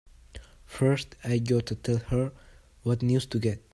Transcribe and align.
First 0.65 1.15
I 1.23 1.37
gotta 1.37 1.75
tell 1.75 1.97
her 1.97 2.31
what 2.81 3.03
news 3.03 3.27
to 3.27 3.37
get! 3.37 3.61